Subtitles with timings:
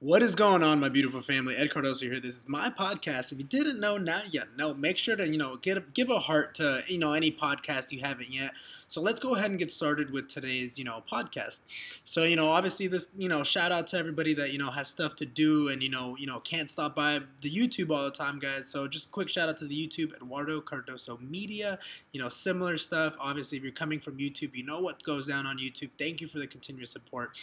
[0.00, 1.54] What is going on, my beautiful family?
[1.54, 2.18] Ed Cardoso here.
[2.18, 3.30] This is my podcast.
[3.30, 4.74] If you didn't know, now you know.
[4.74, 7.92] Make sure to you know get a, give a heart to you know any podcast
[7.92, 8.54] you haven't yet.
[8.88, 11.60] So let's go ahead and get started with today's you know podcast.
[12.02, 14.88] So you know obviously this you know shout out to everybody that you know has
[14.88, 18.10] stuff to do and you know you know can't stop by the YouTube all the
[18.10, 18.66] time, guys.
[18.66, 21.78] So just quick shout out to the YouTube Eduardo Cardoso Media.
[22.12, 23.14] You know similar stuff.
[23.20, 25.90] Obviously, if you're coming from YouTube, you know what goes down on YouTube.
[26.00, 27.38] Thank you for the continuous support.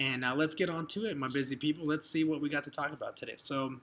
[0.00, 1.84] And now let's get on to it, my busy people.
[1.84, 3.34] Let's see what we got to talk about today.
[3.36, 3.76] So,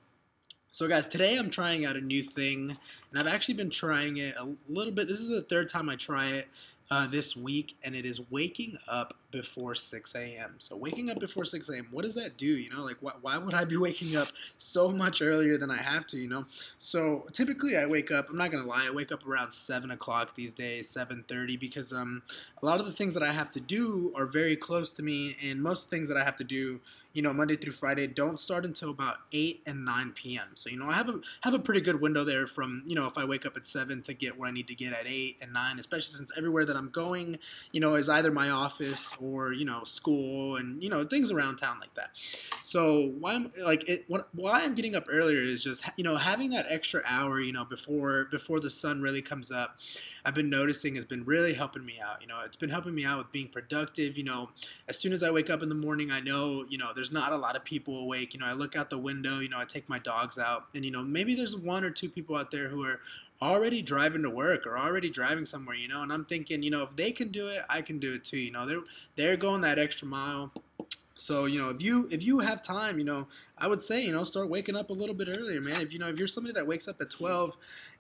[0.72, 2.78] so guys, today I'm trying out a new thing,
[3.12, 5.08] and I've actually been trying it a little bit.
[5.08, 6.48] This is the third time I try it
[6.92, 10.56] uh, this week, and it is waking up before 6 a.m.
[10.58, 11.88] So waking up before 6 a.m.
[11.92, 12.48] What does that do?
[12.48, 15.78] You know, like why, why would I be waking up so much earlier than I
[15.78, 16.18] have to?
[16.18, 16.46] You know,
[16.78, 18.30] so typically I wake up.
[18.30, 22.24] I'm not gonna lie, I wake up around seven o'clock these days, 7:30, because um
[22.62, 25.36] a lot of the things that I have to do are very close to me,
[25.44, 26.80] and most things that I have to do,
[27.14, 30.48] you know, Monday through Friday don't start until about 8 and 9 p.m.
[30.56, 33.06] So you know, I have a have a pretty good window there from you know
[33.06, 35.38] if I wake up at seven to get where I need to get at 8
[35.42, 37.38] and 9, especially since everywhere that I'm going,
[37.72, 41.58] you know, is either my office or you know school and you know things around
[41.58, 42.12] town like that.
[42.64, 46.16] So why I'm like it, what, why I'm getting up earlier is just you know
[46.16, 49.78] having that extra hour you know before before the sun really comes up.
[50.26, 52.22] I've been noticing has been really helping me out.
[52.22, 54.18] You know, it's been helping me out with being productive.
[54.18, 54.50] You know,
[54.88, 57.32] as soon as I wake up in the morning, I know you know there's not
[57.32, 58.34] a lot of people awake.
[58.34, 59.40] You know, I look out the window.
[59.40, 62.10] You know, I take my dogs out, and you know maybe there's one or two
[62.10, 63.00] people out there who are
[63.42, 66.84] already driving to work or already driving somewhere, you know, and I'm thinking, you know,
[66.84, 68.38] if they can do it, I can do it too.
[68.38, 68.84] You know, they're
[69.16, 70.52] they're going that extra mile.
[71.20, 74.12] So you know, if you if you have time, you know, I would say you
[74.14, 75.82] know start waking up a little bit earlier, man.
[75.82, 77.58] If you know if you're somebody that wakes up at 12,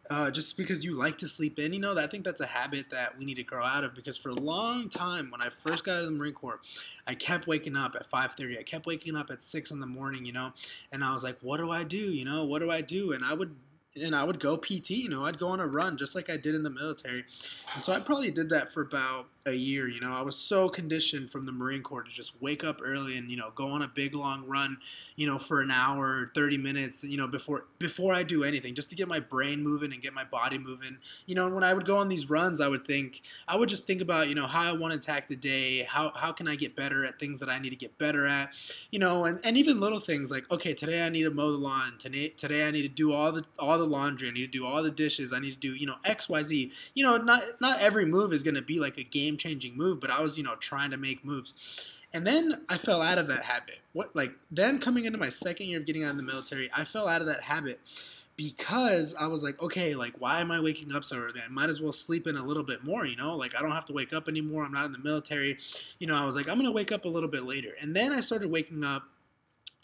[0.10, 2.90] uh, just because you like to sleep in, you know, I think that's a habit
[2.92, 3.94] that we need to grow out of.
[3.94, 6.62] Because for a long time, when I first got out of the Marine Corps,
[7.08, 8.58] I kept waking up at 5:30.
[8.58, 10.54] I kept waking up at six in the morning, you know,
[10.94, 11.98] and I was like, what do I do?
[11.98, 13.12] You know, what do I do?
[13.12, 13.54] And I would
[14.02, 16.38] and I would go PT, you know, I'd go on a run just like I
[16.38, 17.26] did in the military.
[17.76, 20.11] And so I probably did that for about a year, you know.
[20.11, 23.37] I was so conditioned from the Marine Corps to just wake up early and, you
[23.37, 24.77] know, go on a big long run,
[25.15, 28.76] you know, for an hour, or 30 minutes, you know, before before I do anything,
[28.76, 30.98] just to get my brain moving and get my body moving.
[31.26, 33.70] You know, and when I would go on these runs, I would think I would
[33.70, 36.48] just think about, you know, how I want to attack the day, how how can
[36.48, 38.54] I get better at things that I need to get better at,
[38.92, 41.58] you know, and, and even little things like, okay, today I need to mow the
[41.58, 44.59] lawn, today today I need to do all the all the laundry, I need to
[44.59, 46.71] do all the dishes, I need to do, you know, XYZ.
[46.93, 50.11] You know, not not every move is gonna be like a game changing move, but
[50.11, 51.95] I was, you know, trying to make moves.
[52.14, 53.80] And then I fell out of that habit.
[53.94, 56.83] What like then coming into my second year of getting out of the military, I
[56.83, 57.80] fell out of that habit
[58.36, 61.42] because I was like, okay, like why am I waking up so early?
[61.44, 63.36] I might as well sleep in a little bit more, you know?
[63.36, 64.64] Like I don't have to wake up anymore.
[64.64, 65.58] I'm not in the military.
[66.00, 67.73] You know, I was like, I'm gonna wake up a little bit later.
[67.82, 69.04] And then I started waking up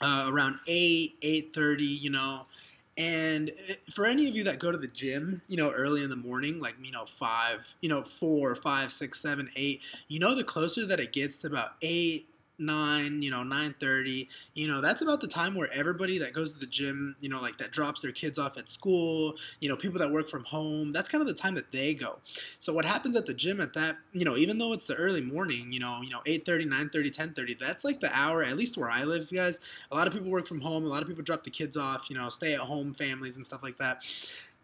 [0.02, 2.46] uh, around eight, eight thirty, you know,
[2.98, 6.10] and eh, for any of you that go to the gym, you know, early in
[6.10, 10.36] the morning, like, you know, five, you know, four, five, six, seven, eight, you know,
[10.36, 14.82] the closer that it gets to about eight, nine, you know, nine thirty, you know,
[14.82, 17.72] that's about the time where everybody that goes to the gym, you know, like that
[17.72, 21.22] drops their kids off at school, you know, people that work from home, that's kind
[21.22, 22.20] of the time that they go.
[22.60, 25.22] So what happens at the gym at that, you know, even though it's the early
[25.22, 28.90] morning, you know, you know, 8:30, 9:30, 10:30, that's like the hour, at least where
[28.90, 29.60] I live, guys.
[29.92, 32.10] A lot of people work from home, a lot of people drop the kids off,
[32.10, 34.04] you know, stay at home families and stuff like that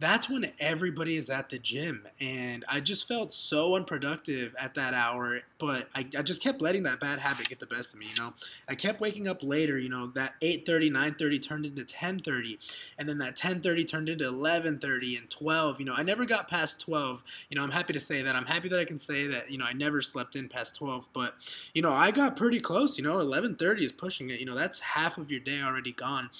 [0.01, 4.95] that's when everybody is at the gym and i just felt so unproductive at that
[4.95, 8.07] hour but I, I, just kept letting that bad habit get the best of me
[8.07, 8.33] you know?
[8.67, 12.57] I kept waking up later you know that 8.30 9.30 turned into 10.30
[12.97, 15.93] and then that 10.30 turned into 11.30 and 12 you know?
[15.95, 18.35] I never got past 12 you know i'm happy to say that.
[18.35, 21.09] I'm happy that i can say that you know i never slept in past 12
[21.13, 21.35] but
[21.75, 23.17] you know i got pretty close you know?
[23.17, 24.55] 11.30 is pushing it you know?
[24.55, 26.31] That's half of your day already gone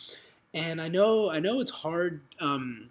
[0.53, 2.89] and i know i know it's hard um,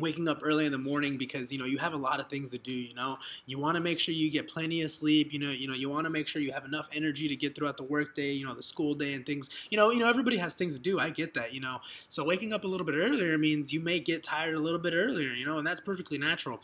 [0.00, 2.50] waking up early in the morning because you know you have a lot of things
[2.50, 3.16] to do you know?
[3.46, 5.88] You want to make sure you get plenty of sleep you know you know you
[5.88, 8.54] want to make sure you have enough energy to get throughout the workday you know
[8.54, 9.68] the school day and things.
[9.70, 11.80] You know you know everybody has things to do i get that you know?
[12.08, 14.94] So waking up a little bit earlier means you may get tired a little bit
[14.94, 16.60] earlier you know and that's perfectly natural.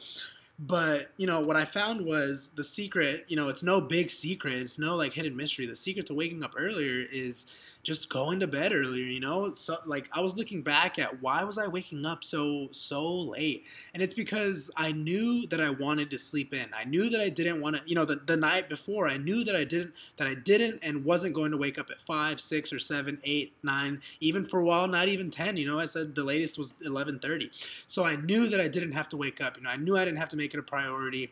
[0.60, 4.54] But you know what i found was the secret you know it's no big secret
[4.54, 5.66] it's no like hidden mystery.
[5.66, 7.46] The secret to waking up earlier is
[7.88, 9.48] just going to bed earlier, you know?
[9.54, 13.64] So like I was looking back at why was I waking up so so late?
[13.94, 16.66] And it's because I knew that I wanted to sleep in.
[16.78, 19.42] I knew that I didn't want to, you know, the, the night before I knew
[19.42, 22.74] that I didn't that I didn't and wasn't going to wake up at five, six,
[22.74, 25.56] or seven, eight, nine, even for a while, not even ten.
[25.56, 27.50] You know, I said the latest was eleven thirty.
[27.86, 29.56] So I knew that I didn't have to wake up.
[29.56, 31.30] You know, I knew I didn't have to make it a priority.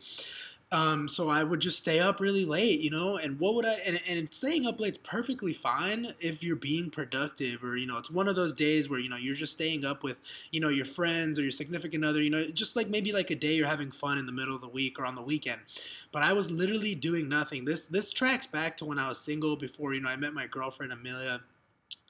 [0.72, 3.74] Um, so I would just stay up really late, you know, and what would I,
[3.86, 8.10] and, and staying up late's perfectly fine if you're being productive or, you know, it's
[8.10, 10.18] one of those days where, you know, you're just staying up with,
[10.50, 13.36] you know, your friends or your significant other, you know, just like maybe like a
[13.36, 15.60] day you're having fun in the middle of the week or on the weekend.
[16.10, 17.64] But I was literally doing nothing.
[17.64, 20.48] This, this tracks back to when I was single before, you know, I met my
[20.48, 21.42] girlfriend, Amelia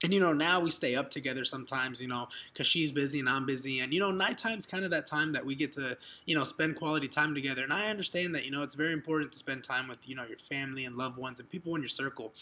[0.06, 3.28] and you know now we stay up together sometimes you know because she's busy and
[3.28, 6.34] i'm busy and you know nighttime's kind of that time that we get to you
[6.36, 9.36] know spend quality time together and i understand that you know it's very important to
[9.36, 12.32] spend time with you know your family and loved ones and people in your circle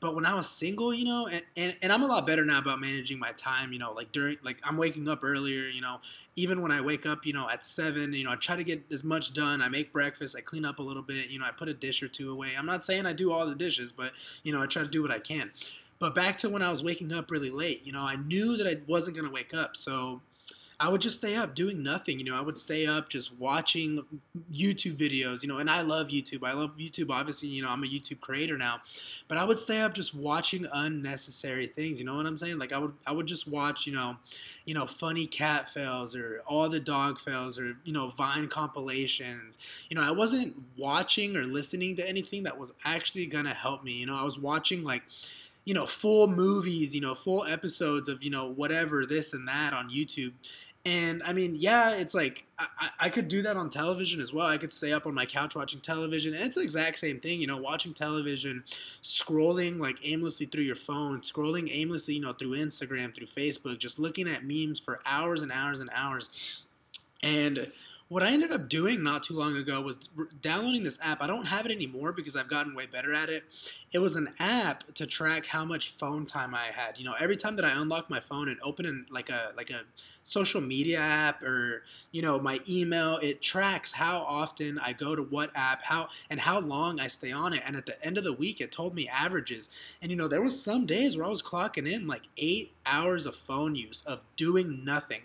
[0.00, 2.58] but when i was single you know and, and, and i'm a lot better now
[2.58, 5.98] about managing my time you know like during like i'm waking up earlier you know
[6.36, 8.82] even when i wake up you know at seven you know i try to get
[8.90, 11.50] as much done i make breakfast i clean up a little bit you know i
[11.50, 14.12] put a dish or two away i'm not saying i do all the dishes but
[14.42, 15.50] you know i try to do what i can
[16.00, 18.66] but back to when I was waking up really late, you know, I knew that
[18.66, 19.76] I wasn't going to wake up.
[19.76, 20.22] So
[20.80, 22.18] I would just stay up doing nothing.
[22.18, 23.98] You know, I would stay up just watching
[24.50, 26.42] YouTube videos, you know, and I love YouTube.
[26.42, 27.10] I love YouTube.
[27.10, 28.80] Obviously, you know, I'm a YouTube creator now,
[29.28, 32.00] but I would stay up just watching unnecessary things.
[32.00, 32.58] You know what I'm saying?
[32.58, 34.16] Like I would, I would just watch, you know,
[34.64, 39.58] you know, funny cat fails or all the dog fails or, you know, Vine compilations.
[39.90, 43.84] You know, I wasn't watching or listening to anything that was actually going to help
[43.84, 43.92] me.
[43.92, 45.02] You know, I was watching like,
[45.70, 49.72] you know, full movies, you know, full episodes of, you know, whatever, this and that
[49.72, 50.32] on YouTube.
[50.84, 54.48] And I mean, yeah, it's like I, I could do that on television as well.
[54.48, 57.40] I could stay up on my couch watching television, and it's the exact same thing,
[57.40, 62.56] you know, watching television, scrolling like aimlessly through your phone, scrolling aimlessly, you know, through
[62.56, 66.64] Instagram, through Facebook, just looking at memes for hours and hours and hours.
[67.22, 67.70] And
[68.10, 70.08] what I ended up doing not too long ago was
[70.42, 71.22] downloading this app.
[71.22, 73.44] I don't have it anymore because I've gotten way better at it.
[73.92, 76.98] It was an app to track how much phone time I had.
[76.98, 79.70] You know, every time that I unlock my phone and open in like a like
[79.70, 79.82] a
[80.22, 81.82] social media app or
[82.12, 86.38] you know my email it tracks how often i go to what app how and
[86.38, 88.94] how long i stay on it and at the end of the week it told
[88.94, 89.68] me averages
[90.02, 93.24] and you know there was some days where i was clocking in like eight hours
[93.26, 95.22] of phone use of doing nothing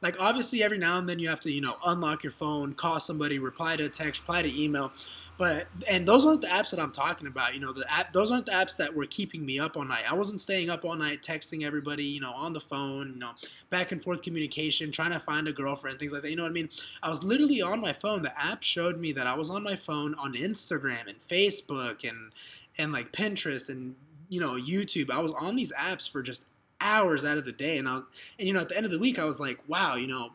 [0.00, 2.98] like obviously every now and then you have to you know unlock your phone call
[2.98, 4.92] somebody reply to a text reply to email
[5.38, 7.54] but and those aren't the apps that I'm talking about.
[7.54, 10.02] You know, the app those aren't the apps that were keeping me up all night.
[10.10, 13.30] I wasn't staying up all night texting everybody, you know, on the phone, you know,
[13.70, 16.30] back and forth communication, trying to find a girlfriend, things like that.
[16.30, 16.70] You know what I mean?
[17.02, 18.22] I was literally on my phone.
[18.22, 22.32] The app showed me that I was on my phone on Instagram and Facebook and
[22.78, 23.96] and like Pinterest and
[24.28, 25.10] you know YouTube.
[25.10, 26.44] I was on these apps for just
[26.80, 28.04] hours out of the day, and I was,
[28.38, 30.30] and you know at the end of the week I was like, wow, you know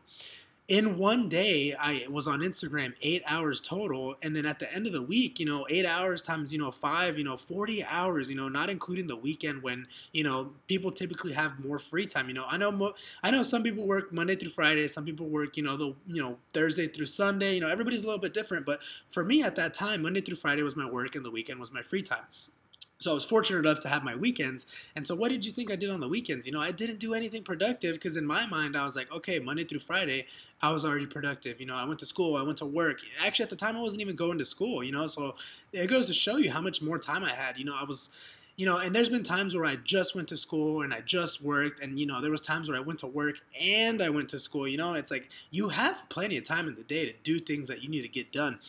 [0.70, 4.88] in one day i was on instagram eight hours total and then at the end
[4.88, 8.30] of the week you know eight hours times you know five you know 40 hours
[8.30, 12.30] you know not including the weekend when you know people typically have more free time
[12.30, 12.46] you know.
[12.48, 15.64] I know mo- i know some people work monday through friday some people work you
[15.64, 18.80] know the you know thursday through sunday you know everybody's a little bit different but
[19.10, 21.74] for me at that time monday through friday was my work and the weekend was
[21.74, 22.24] my free time
[23.04, 24.66] so I was fortunate enough to have my weekends.
[24.96, 26.48] And so what did you think I did on the weekends?
[26.48, 29.40] You know, I didn't do anything productive because in my mind I was like, okay,
[29.40, 30.26] Monday through Friday,
[30.62, 31.60] I was already productive.
[31.60, 33.00] You know, I went to school, I went to work.
[33.24, 35.36] Actually, at the time I wasn't even going to school, you know, so
[35.74, 37.58] it goes to show you how much more time I had.
[37.58, 38.10] You know, I was
[38.56, 41.42] you know and there's been times where i just went to school and i just
[41.42, 44.30] worked and you know there was times where i went to work and i went
[44.30, 47.14] to school you know it's like you have plenty of time in the day to
[47.24, 48.60] do things that you need to get done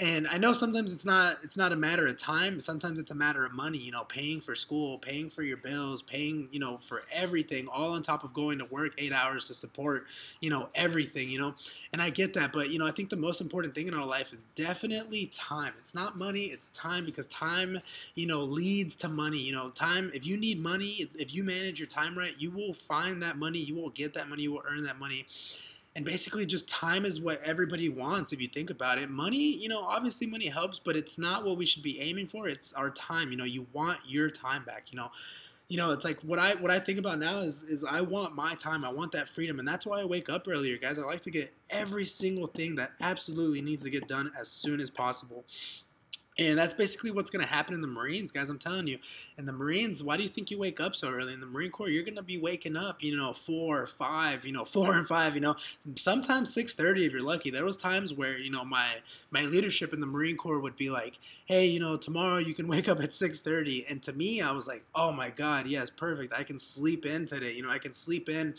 [0.00, 2.60] and I know sometimes it's not it's not a matter of time.
[2.60, 3.76] Sometimes it's a matter of money.
[3.76, 7.92] You know, paying for school, paying for your bills, paying you know for everything, all
[7.92, 10.06] on top of going to work eight hours to support
[10.40, 11.28] you know everything.
[11.28, 11.54] You know,
[11.92, 14.06] and I get that, but you know I think the most important thing in our
[14.06, 15.74] life is definitely time.
[15.78, 17.78] It's not money, it's time because time
[18.14, 19.38] you know leads to money.
[19.38, 20.10] You know, time.
[20.14, 23.58] If you need money, if you manage your time right, you will find that money.
[23.58, 24.44] You will get that money.
[24.44, 25.26] You will earn that money
[25.94, 29.10] and basically just time is what everybody wants if you think about it.
[29.10, 32.48] Money you know obviously money helps but it's not what we should be aiming for.
[32.48, 35.10] It's our time you know you want your time back you know.
[35.68, 38.34] You know it's like what i what i think about now is is i want
[38.34, 38.84] my time.
[38.84, 39.58] I want that freedom.
[39.58, 40.98] And that's why i wake up earlier guys.
[40.98, 44.80] I like to get every single thing that absolutely needs to get done as soon
[44.80, 45.44] as possible
[46.38, 48.48] and that's basically what's going to happen in the Marines, guys.
[48.48, 48.98] I'm telling you.
[49.36, 51.34] And the Marines, why do you think you wake up so early?
[51.34, 54.46] In the Marine Corps, you're going to be waking up, you know, four or five,
[54.46, 55.56] you know, four and five, you know,
[55.96, 57.50] sometimes six thirty if you're lucky.
[57.50, 58.86] There was times where you know my
[59.30, 62.66] my leadership in the Marine Corps would be like, hey, you know, tomorrow you can
[62.72, 65.90] wake up at six thirty, and to me, I was like, oh my god, yes,
[65.90, 66.32] perfect.
[66.32, 67.52] I can sleep in today.
[67.52, 68.54] You know, I can sleep in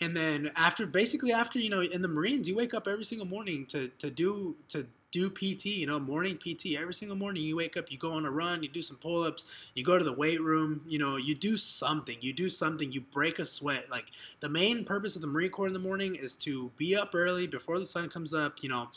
[0.00, 3.26] and then after basically after you know in the marines you wake up every single
[3.26, 6.74] morning to to do to do PT, you know, morning PT.
[6.78, 9.22] Every single morning you wake up, you go on a run, you do some pull
[9.22, 12.16] ups, you go to the weight room, you know, you do something.
[12.20, 13.90] You do something, you break a sweat.
[13.90, 14.06] Like
[14.40, 17.46] the main purpose of the Marine Corps in the morning is to be up early
[17.46, 18.88] before the sun comes up, you know,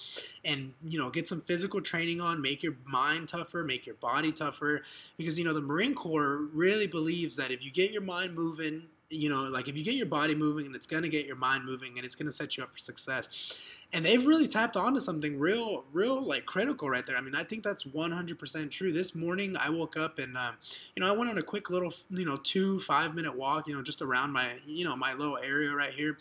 [0.43, 4.31] and, you know, get some physical training on, make your mind tougher, make your body
[4.31, 4.81] tougher.
[5.17, 8.83] Because, you know, the Marine Corps really believes that if you get your mind moving,
[9.09, 11.65] you know, like if you get your body moving it's going to get your mind
[11.65, 13.57] moving and it's going to set you up for success.
[13.91, 17.17] And they've really tapped onto something real, real like critical right there.
[17.17, 18.91] I mean, I think that's 100% true.
[18.91, 20.51] This morning I woke up and, uh,
[20.95, 23.75] you know, I went on a quick little, you know, two, five minute walk, you
[23.75, 26.17] know, just around my, you know, my little area right here.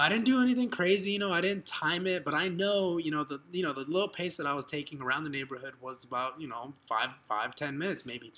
[0.00, 1.32] I didn't do anything crazy, you know.
[1.32, 4.36] I didn't time it, but I know, you know, the you know the little pace
[4.36, 8.06] that I was taking around the neighborhood was about, you know, five, five, ten minutes
[8.06, 8.32] maybe,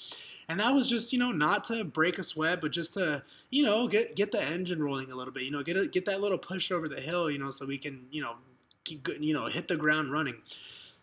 [0.49, 3.63] and that was just, you know, not to break a sweat, but just to, you
[3.63, 6.21] know, get get the engine rolling a little bit, you know, get a, get that
[6.21, 8.37] little push over the hill, you know, so we can, you know,
[8.85, 10.37] keep, you know, hit the ground running.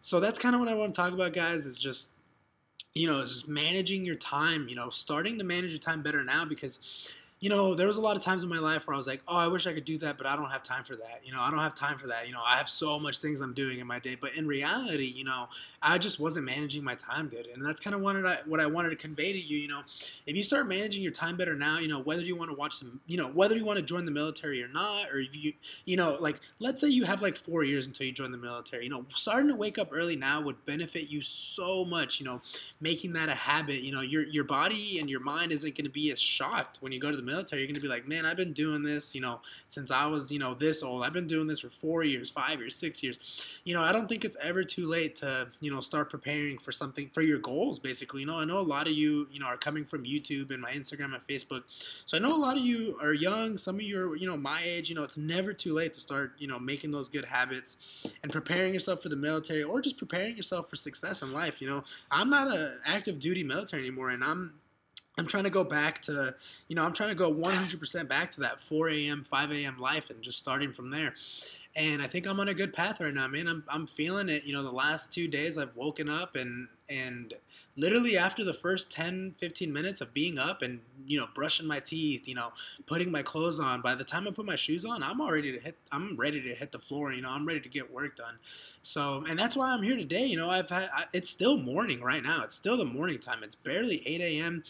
[0.02, 1.66] So that's kind of what I want to talk about, guys.
[1.66, 2.14] Is just
[2.98, 6.46] you know, is managing your time, you know, starting to manage your time better now
[6.46, 9.06] because you know, there was a lot of times in my life where I was
[9.06, 11.22] like, oh, I wish I could do that, but I don't have time for that.
[11.24, 12.26] You know, I don't have time for that.
[12.26, 14.18] You know, I have so much things I'm doing in my day.
[14.20, 15.48] But in reality, you know,
[15.80, 17.46] I just wasn't managing my time good.
[17.46, 19.58] And that's kind of what I, what I wanted to convey to you.
[19.60, 19.82] You know,
[20.26, 22.74] if you start managing your time better now, you know, whether you want to watch
[22.74, 25.54] some, you know, whether you want to join the military or not, or you,
[25.86, 28.84] you know, like, let's say you have like four years until you join the military,
[28.86, 32.42] you know, starting to wake up early now would benefit you so much, you know,
[32.82, 33.82] making that a habit.
[33.82, 36.92] You know, your, your body and your mind isn't going to be as shocked when
[36.92, 39.14] you go to the military, you're going to be like, man, I've been doing this,
[39.14, 41.04] you know, since I was, you know, this old.
[41.04, 43.60] I've been doing this for four years, five years, six years.
[43.64, 46.72] You know, I don't think it's ever too late to, you know, start preparing for
[46.72, 48.22] something, for your goals, basically.
[48.22, 50.62] You know, I know a lot of you, you know, are coming from YouTube and
[50.62, 51.64] my Instagram and Facebook.
[51.70, 53.58] So I know a lot of you are young.
[53.58, 54.90] Some of you are, you know, my age.
[54.90, 58.32] You know, it's never too late to start, you know, making those good habits and
[58.32, 61.62] preparing yourself for the military or just preparing yourself for success in life.
[61.62, 64.54] You know, I'm not an active duty military anymore and I'm
[65.18, 66.36] I'm trying to go back to,
[66.68, 69.80] you know, I'm trying to go 100% back to that 4 a.m., 5 a.m.
[69.80, 71.16] life and just starting from there.
[71.76, 73.48] And I think I'm on a good path right now, man.
[73.48, 74.46] I'm, I'm feeling it.
[74.46, 77.34] You know, the last two days I've woken up and, and
[77.76, 81.80] literally after the first 10, 15 minutes of being up and, you know, brushing my
[81.80, 82.52] teeth, you know,
[82.86, 85.60] putting my clothes on, by the time I put my shoes on, I'm already to
[85.60, 87.14] hit, I'm ready to hit the floor.
[87.14, 88.36] You know, I'm ready to get work done.
[88.82, 90.26] So, and that's why I'm here today.
[90.26, 92.42] You know, I've had, I, it's still morning right now.
[92.44, 93.44] It's still the morning time.
[93.44, 94.64] It's barely 8 a.m.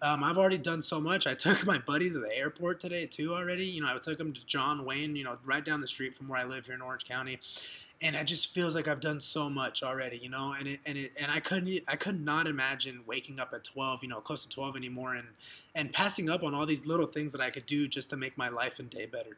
[0.00, 1.26] Um, I've already done so much.
[1.26, 3.34] I took my buddy to the airport today too.
[3.34, 6.16] Already, you know, I took him to John Wayne, you know, right down the street
[6.16, 7.40] from where I live here in Orange County,
[8.02, 10.54] and it just feels like I've done so much already, you know.
[10.58, 14.02] And it and it and I couldn't I could not imagine waking up at 12,
[14.02, 15.28] you know, close to 12 anymore, and
[15.74, 18.36] and passing up on all these little things that I could do just to make
[18.36, 19.36] my life and day better.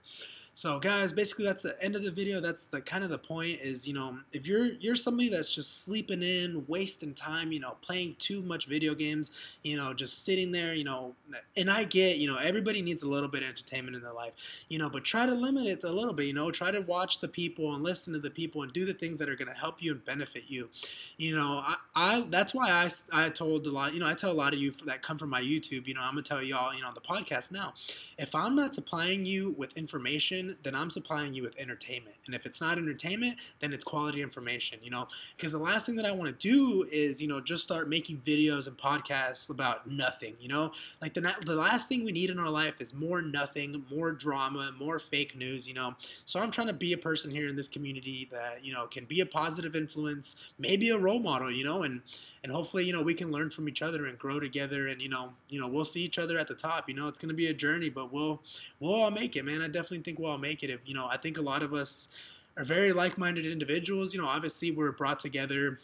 [0.56, 2.40] So guys, basically that's the end of the video.
[2.40, 5.84] That's the kind of the point is, you know, if you're you're somebody that's just
[5.84, 9.32] sleeping in, wasting time, you know, playing too much video games,
[9.62, 11.14] you know, just sitting there, you know,
[11.58, 14.64] and I get, you know, everybody needs a little bit of entertainment in their life,
[14.70, 17.20] you know, but try to limit it a little bit, you know, try to watch
[17.20, 19.60] the people and listen to the people and do the things that are going to
[19.60, 20.70] help you and benefit you.
[21.18, 24.32] You know, I, I that's why I, I told a lot, you know, I tell
[24.32, 26.42] a lot of you that come from my YouTube, you know, I'm going to tell
[26.42, 27.74] y'all, you know, on the podcast now,
[28.16, 32.16] if I'm not supplying you with information then I'm supplying you with entertainment.
[32.26, 35.08] And if it's not entertainment, then it's quality information, you know?
[35.36, 38.18] Because the last thing that I want to do is, you know, just start making
[38.18, 40.72] videos and podcasts about nothing, you know?
[41.00, 44.72] Like the, the last thing we need in our life is more nothing, more drama,
[44.78, 45.94] more fake news, you know?
[46.24, 49.04] So I'm trying to be a person here in this community that, you know, can
[49.04, 51.82] be a positive influence, maybe a role model, you know?
[51.82, 52.02] And,
[52.42, 55.08] and hopefully, you know, we can learn from each other and grow together and, you
[55.08, 57.08] know, you know, we'll see each other at the top, you know?
[57.08, 58.42] It's going to be a journey, but we'll,
[58.80, 59.62] we'll all make it, man.
[59.62, 60.70] I definitely think we'll all make it.
[60.70, 62.08] If, you know, I think a lot of us
[62.56, 64.14] are very like-minded individuals.
[64.14, 65.78] You know, obviously we're brought together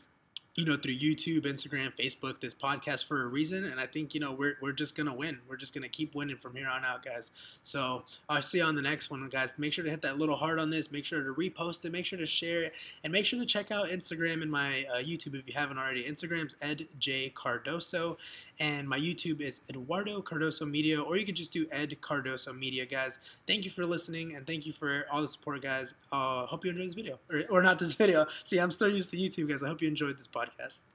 [0.54, 3.64] you know, through YouTube, Instagram, Facebook, this podcast for a reason.
[3.64, 5.38] And I think, you know, we're, we're just going to win.
[5.48, 7.30] We're just going to keep winning from here on out, guys.
[7.62, 9.54] So I'll see you on the next one, guys.
[9.58, 10.92] Make sure to hit that little heart on this.
[10.92, 11.92] Make sure to repost it.
[11.92, 12.74] Make sure to share it.
[13.02, 16.04] And make sure to check out Instagram and my uh, YouTube if you haven't already.
[16.04, 17.32] Instagram's Ed J.
[17.34, 18.18] Cardoso.
[18.60, 21.00] And my YouTube is Eduardo Cardoso Media.
[21.00, 23.20] Or you can just do Ed Cardoso Media, guys.
[23.46, 24.36] Thank you for listening.
[24.36, 25.94] And thank you for all the support, guys.
[26.12, 27.18] Uh, hope you enjoyed this video.
[27.30, 28.26] Or, or not this video.
[28.44, 29.62] See, I'm still used to YouTube, guys.
[29.62, 30.91] I hope you enjoyed this podcast podcast.